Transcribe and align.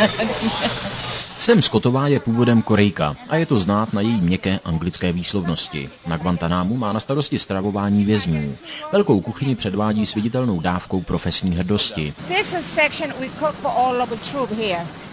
Sam 1.38 1.62
Scottová 1.62 2.08
je 2.08 2.20
původem 2.20 2.62
Korejka 2.62 3.16
a 3.28 3.36
je 3.36 3.46
to 3.46 3.60
znát 3.60 3.92
na 3.92 4.00
její 4.00 4.20
měkké 4.20 4.60
anglické 4.64 5.12
výslovnosti. 5.12 5.90
Na 6.06 6.16
Guantanámu 6.16 6.76
má 6.76 6.92
na 6.92 7.00
starosti 7.00 7.38
stravování 7.38 8.04
vězňů. 8.04 8.56
Velkou 8.92 9.20
kuchyni 9.20 9.54
předvádí 9.54 10.06
s 10.06 10.14
viditelnou 10.14 10.60
dávkou 10.60 11.00
profesní 11.02 11.56
hrdosti. 11.56 12.14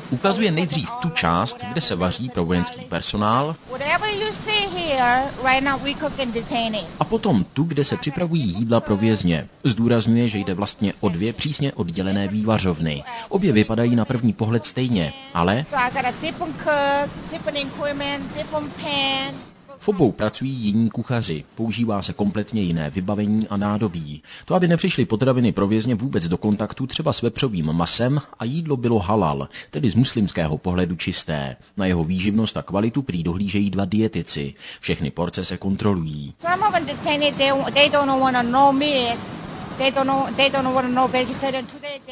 Ukazuje 0.09 0.51
nejdřív 0.51 0.89
tu 1.01 1.09
část, 1.09 1.57
kde 1.71 1.81
se 1.81 1.95
vaří 1.95 2.29
pro 2.29 2.45
vojenský 2.45 2.81
personál 2.81 3.55
a 6.99 7.03
potom 7.03 7.43
tu, 7.43 7.63
kde 7.63 7.85
se 7.85 7.97
připravují 7.97 8.43
jídla 8.43 8.79
pro 8.79 8.97
vězně. 8.97 9.47
Zdůrazňuje, 9.63 10.27
že 10.27 10.37
jde 10.37 10.53
vlastně 10.53 10.93
o 10.99 11.09
dvě 11.09 11.33
přísně 11.33 11.73
oddělené 11.73 12.27
vývařovny. 12.27 13.03
Obě 13.29 13.51
vypadají 13.51 13.95
na 13.95 14.05
první 14.05 14.33
pohled 14.33 14.65
stejně, 14.65 15.13
ale 15.33 15.65
v 19.79 19.87
obou 19.87 20.11
pracují 20.11 20.51
jiní 20.51 20.89
kuchaři, 20.89 21.43
používá 21.55 22.01
se 22.01 22.13
kompletně 22.13 22.61
jiné 22.61 22.89
vybavení 22.89 23.47
a 23.47 23.57
nádobí. 23.57 24.21
To, 24.45 24.55
aby 24.55 24.67
nepřišly 24.67 25.05
potraviny 25.05 25.51
pro 25.51 25.67
vězně 25.67 25.95
vůbec 25.95 26.27
do 26.27 26.37
kontaktu 26.37 26.87
třeba 26.87 27.13
s 27.13 27.21
vepřovým 27.21 27.73
masem 27.73 28.21
a 28.39 28.45
jídlo 28.45 28.77
bylo 28.77 28.99
halal, 28.99 29.49
tedy 29.71 29.89
z 29.89 29.95
muslimského 29.95 30.57
pohledu 30.57 30.95
čisté. 30.95 31.55
Na 31.77 31.85
jeho 31.85 32.03
výživnost 32.03 32.57
a 32.57 32.61
kvalitu 32.61 33.01
prý 33.01 33.23
dohlížejí 33.23 33.69
dva 33.69 33.85
dietici. 33.85 34.53
Všechny 34.79 35.11
porce 35.11 35.45
se 35.45 35.57
kontrolují. 35.57 36.33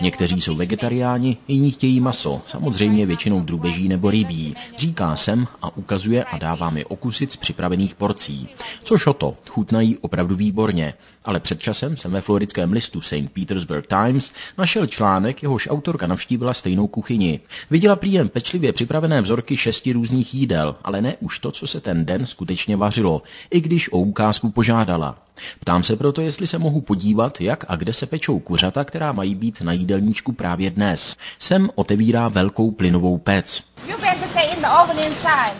Někteří 0.02 0.42
jsou 0.42 0.56
vegetariáni, 0.56 1.38
jiní 1.48 1.72
chtějí 1.72 2.00
maso, 2.00 2.42
samozřejmě 2.48 3.06
většinou 3.06 3.42
drubeží 3.42 3.88
nebo 3.88 4.10
rybí. 4.10 4.56
Říká 4.78 5.16
sem 5.16 5.48
a 5.62 5.78
ukazuje 5.78 6.24
a 6.24 6.38
dává 6.38 6.70
mi 6.70 6.86
okusit 6.86 7.32
z 7.32 7.38
připravených 7.38 7.96
porcí. 7.96 8.50
Což 8.84 9.08
o 9.08 9.14
to, 9.14 9.38
chutnají 9.50 9.98
opravdu 9.98 10.36
výborně. 10.36 10.94
Ale 11.26 11.40
před 11.40 11.60
časem 11.60 11.98
jsem 11.98 12.12
ve 12.12 12.22
floridském 12.22 12.72
listu 12.72 13.02
St. 13.02 13.30
Petersburg 13.34 13.88
Times 13.88 14.32
našel 14.58 14.88
článek, 14.88 15.44
jehož 15.44 15.68
autorka 15.72 16.08
navštívila 16.08 16.54
stejnou 16.54 16.88
kuchyni. 16.88 17.40
Viděla 17.70 17.96
příjem 17.96 18.30
pečlivě 18.30 18.74
připravené 18.74 19.22
vzorky 19.22 19.58
šesti 19.58 19.94
různých 19.94 20.34
jídel, 20.34 20.76
ale 20.84 21.02
ne 21.02 21.16
už 21.20 21.40
to, 21.40 21.52
co 21.52 21.68
se 21.68 21.82
ten 21.82 22.06
den 22.06 22.26
skutečně 22.26 22.78
vařilo, 22.78 23.22
i 23.52 23.62
když 23.62 23.92
o 23.92 24.00
ukázku 24.00 24.52
požádala. 24.52 25.18
Ptám 25.60 25.84
se 25.84 25.96
proto, 25.96 26.22
jestli 26.22 26.48
se 26.48 26.58
mohu 26.58 26.82
podívat, 26.82 27.42
jak 27.42 27.66
a 27.68 27.76
kde 27.76 27.94
se 27.94 28.06
pečou 28.06 28.40
kuřata, 28.40 28.84
která 28.84 29.12
mají 29.12 29.36
být 29.36 29.62
na 29.62 29.74
jídelníčku 29.74 30.32
právě 30.32 30.70
dnes. 30.70 31.16
Sem 31.40 31.70
otevírá 31.76 32.28
velkou 32.28 32.72
plynovou 32.72 33.18
pec. 33.18 33.64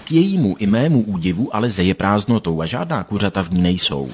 K 0.04 0.12
jejímu 0.12 0.56
i 0.60 0.68
mému 0.68 1.02
údivu 1.02 1.56
ale 1.56 1.70
zeje 1.70 1.94
prázdnotou 1.94 2.62
a 2.62 2.66
žádná 2.66 3.04
kuřata 3.04 3.44
v 3.44 3.52
ní 3.52 3.62
nejsou. 3.62 4.10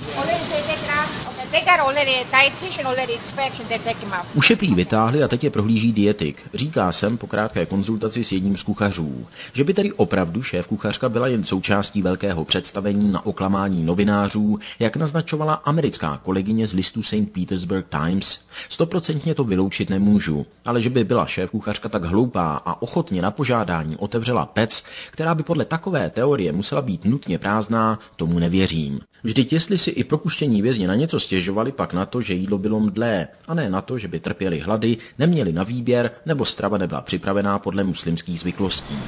Prý 4.61 4.75
vytáhli 4.75 5.23
a 5.23 5.27
teď 5.27 5.43
je 5.43 5.49
prohlíží 5.49 5.93
dietik. 5.93 6.41
Říká 6.53 6.91
jsem 6.91 7.17
po 7.17 7.27
krátké 7.27 7.65
konzultaci 7.65 8.23
s 8.23 8.31
jedním 8.31 8.57
z 8.57 8.63
kuchařů, 8.63 9.27
že 9.53 9.63
by 9.63 9.73
tedy 9.73 9.91
opravdu 9.91 10.43
šéf 10.43 10.67
kuchařka 10.67 11.09
byla 11.09 11.27
jen 11.27 11.43
součástí 11.43 12.01
velkého 12.01 12.45
představení 12.45 13.11
na 13.11 13.25
oklamání 13.25 13.85
novinářů, 13.85 14.59
jak 14.79 14.95
naznačovala 14.95 15.53
americká 15.53 16.19
kolegyně 16.23 16.67
z 16.67 16.73
listu 16.73 17.03
St. 17.03 17.31
Petersburg 17.31 17.85
Times. 17.89 18.41
Stoprocentně 18.69 19.35
to 19.35 19.43
vyloučit 19.43 19.89
nemůžu, 19.89 20.45
ale 20.65 20.81
že 20.81 20.89
by 20.89 21.03
byla 21.03 21.25
šéf 21.25 21.49
kuchařka 21.49 21.89
tak 21.89 22.03
hloupá 22.03 22.61
a 22.65 22.81
ochotně 22.81 23.21
na 23.21 23.31
požádání 23.31 23.97
otevřela 23.97 24.45
pec, 24.45 24.83
která 25.11 25.35
by 25.35 25.43
podle 25.43 25.65
takové 25.65 26.09
teorie 26.09 26.51
musela 26.51 26.81
být 26.81 27.05
nutně 27.05 27.39
prázdná, 27.39 27.99
tomu 28.15 28.39
nevěřím. 28.39 28.99
Vždyť 29.23 29.53
jestli 29.53 29.77
si 29.77 29.89
i 29.89 30.03
propuštění 30.03 30.61
vězně 30.61 30.87
na 30.87 30.95
něco 30.95 31.19
stěžovali, 31.19 31.71
pak 31.71 31.93
na 31.93 32.05
to, 32.05 32.21
že 32.21 32.33
jídlo 32.33 32.57
bylo 32.57 32.79
mdlé, 32.79 33.27
a 33.47 33.53
ne 33.53 33.69
na 33.69 33.81
to, 33.81 33.97
že 33.97 34.07
by 34.07 34.19
trpěli 34.19 34.59
hlady, 34.59 34.97
neměli 35.19 35.53
na 35.53 35.63
výběr 35.63 36.11
nebo 36.25 36.45
strava 36.45 36.77
nebyla 36.77 37.01
připravená 37.01 37.59
podle 37.59 37.83
muslimských 37.83 38.39
zvyklostí. 38.39 38.99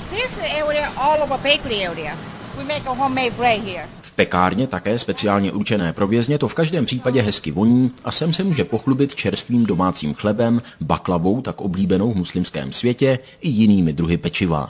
V 4.02 4.12
pekárně, 4.12 4.68
také 4.68 5.00
speciálně 5.00 5.52
určené 5.52 5.94
pro 5.94 6.08
vězně, 6.08 6.38
to 6.38 6.48
v 6.48 6.54
každém 6.54 6.86
případě 6.86 7.22
hezky 7.22 7.52
voní 7.52 7.92
a 8.04 8.12
sem 8.12 8.34
se 8.34 8.44
může 8.44 8.64
pochlubit 8.64 9.16
čerstvým 9.16 9.66
domácím 9.66 10.14
chlebem, 10.14 10.62
baklavou, 10.82 11.42
tak 11.42 11.62
oblíbenou 11.62 12.14
v 12.14 12.18
muslimském 12.18 12.74
světě, 12.74 13.20
i 13.42 13.50
jinými 13.50 13.94
druhy 13.94 14.18
pečiva. 14.18 14.70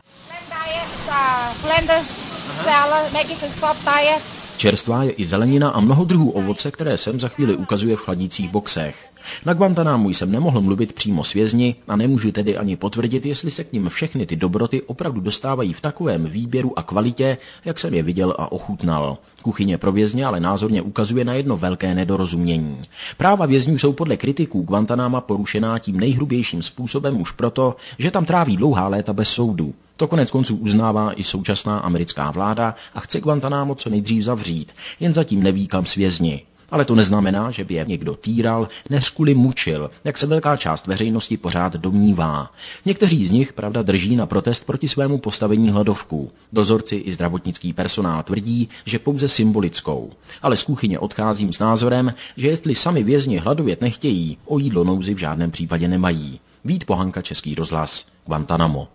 Čerstvá 4.63 5.03
je 5.03 5.11
i 5.11 5.25
zelenina 5.25 5.69
a 5.69 5.79
mnoho 5.79 6.03
druhů 6.03 6.31
ovoce, 6.31 6.71
které 6.71 6.97
sem 6.97 7.19
za 7.19 7.27
chvíli 7.27 7.55
ukazuje 7.55 7.95
v 7.95 7.99
chladících 7.99 8.49
boxech. 8.49 9.12
Na 9.45 9.53
Guantanámu 9.53 10.09
jsem 10.09 10.31
nemohl 10.31 10.61
mluvit 10.61 10.93
přímo 10.93 11.23
s 11.23 11.33
vězni 11.33 11.75
a 11.87 11.95
nemůžu 11.95 12.31
tedy 12.31 12.57
ani 12.57 12.75
potvrdit, 12.75 13.25
jestli 13.25 13.51
se 13.51 13.63
k 13.63 13.73
ním 13.73 13.89
všechny 13.89 14.25
ty 14.25 14.35
dobroty 14.35 14.81
opravdu 14.81 15.21
dostávají 15.21 15.73
v 15.73 15.81
takovém 15.81 16.25
výběru 16.25 16.79
a 16.79 16.83
kvalitě, 16.83 17.37
jak 17.65 17.79
jsem 17.79 17.93
je 17.93 18.03
viděl 18.03 18.35
a 18.37 18.51
ochutnal. 18.51 19.17
Kuchyně 19.41 19.77
pro 19.77 19.91
vězně 19.91 20.25
ale 20.25 20.39
názorně 20.39 20.81
ukazuje 20.81 21.25
na 21.25 21.33
jedno 21.33 21.57
velké 21.57 21.95
nedorozumění. 21.95 22.81
Práva 23.17 23.45
vězňů 23.45 23.79
jsou 23.79 23.93
podle 23.93 24.17
kritiků 24.17 24.61
Guantanáma 24.61 25.21
porušená 25.21 25.79
tím 25.79 25.99
nejhrubějším 25.99 26.63
způsobem 26.63 27.21
už 27.21 27.31
proto, 27.31 27.75
že 27.99 28.11
tam 28.11 28.25
tráví 28.25 28.57
dlouhá 28.57 28.87
léta 28.87 29.13
bez 29.13 29.29
soudu. 29.29 29.73
To 29.97 30.07
konec 30.07 30.31
konců 30.31 30.55
uznává 30.55 31.13
i 31.13 31.23
současná 31.23 31.79
americká 31.79 32.31
vláda 32.31 32.75
a 32.93 32.99
chce 32.99 33.19
Guantanamo 33.19 33.75
co 33.75 33.89
nejdřív 33.89 34.23
zavřít, 34.23 34.71
jen 34.99 35.13
zatím 35.13 35.43
neví 35.43 35.67
kam 35.67 35.85
s 35.85 35.95
vězni. 35.95 36.41
Ale 36.73 36.85
to 36.85 36.95
neznamená, 36.95 37.51
že 37.51 37.63
by 37.63 37.73
je 37.73 37.85
někdo 37.87 38.15
týral, 38.15 38.67
než 38.89 39.09
kvůli 39.09 39.33
mučil, 39.35 39.91
jak 40.03 40.17
se 40.17 40.27
velká 40.27 40.57
část 40.57 40.87
veřejnosti 40.87 41.37
pořád 41.37 41.73
domnívá. 41.73 42.51
Někteří 42.85 43.25
z 43.25 43.31
nich, 43.31 43.53
pravda, 43.53 43.81
drží 43.81 44.15
na 44.15 44.25
protest 44.25 44.65
proti 44.65 44.87
svému 44.87 45.17
postavení 45.17 45.69
hladovku. 45.69 46.31
Dozorci 46.53 46.95
i 46.95 47.13
zdravotnický 47.13 47.73
personál 47.73 48.23
tvrdí, 48.23 48.69
že 48.85 48.99
pouze 48.99 49.27
symbolickou. 49.27 50.11
Ale 50.41 50.57
z 50.57 50.63
kuchyně 50.63 50.99
odcházím 50.99 51.53
s 51.53 51.59
názorem, 51.59 52.13
že 52.37 52.47
jestli 52.47 52.75
sami 52.75 53.03
vězni 53.03 53.37
hladovět 53.37 53.81
nechtějí, 53.81 54.37
o 54.45 54.59
jídlo 54.59 54.83
nouzy 54.83 55.13
v 55.13 55.17
žádném 55.17 55.51
případě 55.51 55.87
nemají. 55.87 56.39
Vít 56.65 56.85
Pohanka, 56.85 57.21
Český 57.21 57.55
rozhlas, 57.55 58.05
Guantanamo. 58.25 58.87